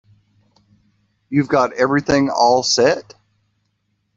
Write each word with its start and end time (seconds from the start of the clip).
You've 1.29 1.47
got 1.47 1.73
everything 1.73 2.31
all 2.31 2.63
set? 2.63 3.13